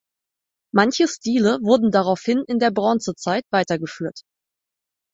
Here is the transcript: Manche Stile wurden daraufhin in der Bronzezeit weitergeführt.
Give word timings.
Manche 0.73 1.07
Stile 1.07 1.59
wurden 1.61 1.91
daraufhin 1.91 2.43
in 2.47 2.57
der 2.57 2.71
Bronzezeit 2.71 3.45
weitergeführt. 3.51 4.23